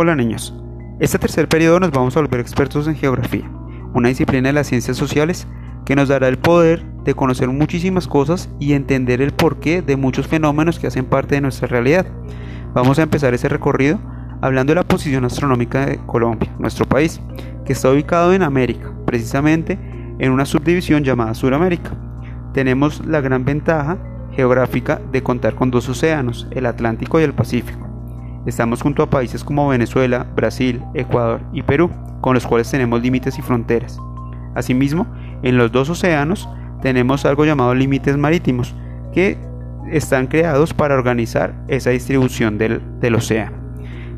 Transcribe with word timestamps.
Hola 0.00 0.14
niños, 0.14 0.54
este 1.00 1.18
tercer 1.18 1.48
periodo 1.48 1.80
nos 1.80 1.90
vamos 1.90 2.16
a 2.16 2.20
volver 2.20 2.38
expertos 2.38 2.86
en 2.86 2.94
geografía, 2.94 3.50
una 3.94 4.10
disciplina 4.10 4.48
de 4.48 4.52
las 4.52 4.68
ciencias 4.68 4.96
sociales 4.96 5.48
que 5.84 5.96
nos 5.96 6.08
dará 6.08 6.28
el 6.28 6.38
poder 6.38 6.84
de 7.02 7.14
conocer 7.14 7.48
muchísimas 7.48 8.06
cosas 8.06 8.48
y 8.60 8.74
entender 8.74 9.20
el 9.20 9.32
porqué 9.32 9.82
de 9.82 9.96
muchos 9.96 10.28
fenómenos 10.28 10.78
que 10.78 10.86
hacen 10.86 11.04
parte 11.04 11.34
de 11.34 11.40
nuestra 11.40 11.66
realidad. 11.66 12.06
Vamos 12.74 13.00
a 13.00 13.02
empezar 13.02 13.34
ese 13.34 13.48
recorrido 13.48 13.98
hablando 14.40 14.70
de 14.70 14.76
la 14.76 14.86
posición 14.86 15.24
astronómica 15.24 15.86
de 15.86 15.98
Colombia, 16.06 16.54
nuestro 16.60 16.86
país, 16.86 17.20
que 17.64 17.72
está 17.72 17.90
ubicado 17.90 18.32
en 18.32 18.44
América, 18.44 18.92
precisamente 19.04 19.80
en 20.20 20.30
una 20.30 20.44
subdivisión 20.44 21.02
llamada 21.02 21.34
Suramérica. 21.34 21.90
Tenemos 22.54 23.04
la 23.04 23.20
gran 23.20 23.44
ventaja 23.44 23.98
geográfica 24.30 25.00
de 25.10 25.24
contar 25.24 25.56
con 25.56 25.72
dos 25.72 25.88
océanos, 25.88 26.46
el 26.52 26.66
Atlántico 26.66 27.18
y 27.18 27.24
el 27.24 27.34
Pacífico. 27.34 27.87
Estamos 28.48 28.80
junto 28.80 29.02
a 29.02 29.10
países 29.10 29.44
como 29.44 29.68
Venezuela, 29.68 30.26
Brasil, 30.34 30.82
Ecuador 30.94 31.42
y 31.52 31.62
Perú, 31.62 31.90
con 32.22 32.32
los 32.32 32.46
cuales 32.46 32.70
tenemos 32.70 33.02
límites 33.02 33.38
y 33.38 33.42
fronteras. 33.42 34.00
Asimismo, 34.54 35.06
en 35.42 35.58
los 35.58 35.70
dos 35.70 35.90
océanos 35.90 36.48
tenemos 36.80 37.26
algo 37.26 37.44
llamado 37.44 37.74
límites 37.74 38.16
marítimos, 38.16 38.74
que 39.12 39.36
están 39.90 40.28
creados 40.28 40.72
para 40.72 40.94
organizar 40.94 41.52
esa 41.68 41.90
distribución 41.90 42.56
del, 42.56 43.14
océano. 43.14 43.54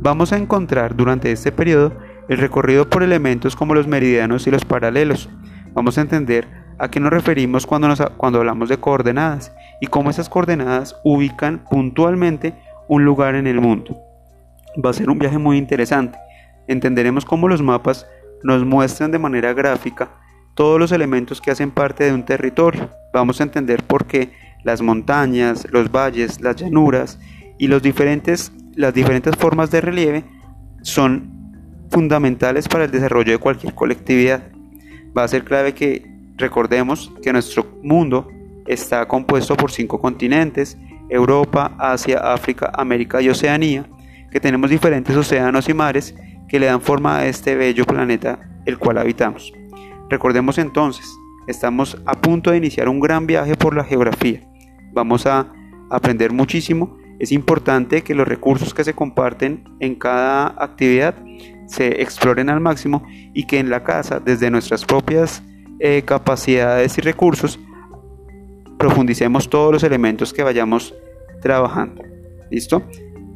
Vamos 0.00 0.32
a 0.32 0.38
encontrar 0.38 0.94
durante 0.94 1.32
este 1.32 1.50
periodo 1.50 1.92
el 2.28 2.38
recorrido 2.38 2.88
por 2.88 3.02
elementos 3.02 3.56
como 3.56 3.74
los 3.74 3.88
meridianos 3.88 4.46
y 4.46 4.52
los 4.52 4.64
paralelos. 4.64 5.28
Vamos 5.74 5.98
a 5.98 6.02
entender 6.02 6.46
a 6.78 6.88
qué 6.88 7.00
nos 7.00 7.10
referimos 7.12 7.66
cuando 7.66 8.38
hablamos 8.38 8.68
de 8.68 8.78
coordenadas 8.78 9.52
y 9.80 9.88
cómo 9.88 10.10
esas 10.10 10.28
coordenadas 10.28 10.94
ubican 11.02 11.64
puntualmente 11.68 12.54
un 12.86 13.04
lugar 13.04 13.34
en 13.34 13.48
el 13.48 13.60
mundo. 13.60 14.11
Va 14.84 14.90
a 14.90 14.94
ser 14.94 15.10
un 15.10 15.18
viaje 15.18 15.38
muy 15.38 15.58
interesante. 15.58 16.18
Entenderemos 16.68 17.24
cómo 17.24 17.48
los 17.48 17.62
mapas 17.62 18.06
nos 18.42 18.64
muestran 18.64 19.10
de 19.10 19.18
manera 19.18 19.52
gráfica 19.52 20.10
todos 20.54 20.78
los 20.78 20.92
elementos 20.92 21.40
que 21.40 21.50
hacen 21.50 21.70
parte 21.70 22.04
de 22.04 22.12
un 22.12 22.24
territorio. 22.24 22.90
Vamos 23.12 23.40
a 23.40 23.44
entender 23.44 23.82
por 23.82 24.06
qué 24.06 24.30
las 24.64 24.80
montañas, 24.80 25.66
los 25.70 25.90
valles, 25.90 26.40
las 26.40 26.56
llanuras 26.56 27.18
y 27.58 27.68
las 27.68 27.82
diferentes 27.82 28.50
formas 29.38 29.70
de 29.70 29.80
relieve 29.80 30.24
son 30.82 31.86
fundamentales 31.90 32.68
para 32.68 32.84
el 32.84 32.90
desarrollo 32.90 33.32
de 33.32 33.38
cualquier 33.38 33.74
colectividad. 33.74 34.42
Va 35.16 35.24
a 35.24 35.28
ser 35.28 35.44
clave 35.44 35.74
que 35.74 36.10
recordemos 36.36 37.12
que 37.22 37.32
nuestro 37.32 37.66
mundo 37.82 38.28
está 38.66 39.06
compuesto 39.06 39.56
por 39.56 39.70
cinco 39.70 40.00
continentes, 40.00 40.78
Europa, 41.08 41.74
Asia, 41.78 42.18
África, 42.32 42.70
América 42.74 43.20
y 43.20 43.28
Oceanía, 43.28 43.86
que 44.32 44.40
tenemos 44.40 44.70
diferentes 44.70 45.14
océanos 45.14 45.68
y 45.68 45.74
mares 45.74 46.14
que 46.48 46.58
le 46.58 46.66
dan 46.66 46.80
forma 46.80 47.18
a 47.18 47.26
este 47.26 47.54
bello 47.54 47.84
planeta 47.84 48.40
el 48.64 48.78
cual 48.78 48.98
habitamos. 48.98 49.52
Recordemos 50.08 50.58
entonces, 50.58 51.06
estamos 51.46 52.00
a 52.06 52.14
punto 52.14 52.50
de 52.50 52.56
iniciar 52.56 52.88
un 52.88 53.00
gran 53.00 53.26
viaje 53.26 53.56
por 53.56 53.76
la 53.76 53.84
geografía. 53.84 54.40
Vamos 54.92 55.26
a 55.26 55.52
aprender 55.90 56.32
muchísimo. 56.32 56.98
Es 57.18 57.32
importante 57.32 58.02
que 58.02 58.14
los 58.14 58.26
recursos 58.26 58.74
que 58.74 58.84
se 58.84 58.94
comparten 58.94 59.64
en 59.80 59.94
cada 59.94 60.54
actividad 60.58 61.14
se 61.66 62.02
exploren 62.02 62.50
al 62.50 62.60
máximo 62.60 63.02
y 63.32 63.46
que 63.46 63.58
en 63.58 63.70
la 63.70 63.84
casa, 63.84 64.20
desde 64.20 64.50
nuestras 64.50 64.84
propias 64.84 65.42
eh, 65.78 66.02
capacidades 66.04 66.98
y 66.98 67.00
recursos, 67.00 67.58
profundicemos 68.78 69.48
todos 69.48 69.72
los 69.72 69.82
elementos 69.84 70.32
que 70.32 70.42
vayamos 70.42 70.94
trabajando. 71.40 72.02
¿Listo? 72.50 72.82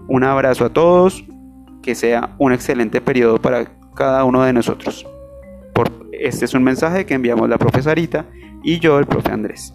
Un 0.09 0.25
abrazo 0.25 0.65
a 0.65 0.69
todos, 0.71 1.25
que 1.83 1.95
sea 1.95 2.35
un 2.39 2.53
excelente 2.53 3.01
periodo 3.01 3.41
para 3.41 3.67
cada 3.95 4.25
uno 4.25 4.43
de 4.43 4.53
nosotros. 4.53 5.07
Este 6.13 6.47
es 6.47 6.55
un 6.55 6.65
mensaje 6.65 7.05
que 7.05 7.15
enviamos 7.15 7.49
la 7.49 7.59
profesorita 7.59 8.27
y 8.63 8.79
yo, 8.79 8.99
el 8.99 9.07
profe 9.07 9.31
Andrés. 9.31 9.75